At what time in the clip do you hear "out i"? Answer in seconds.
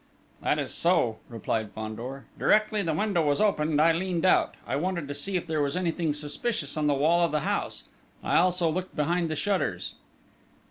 4.25-4.75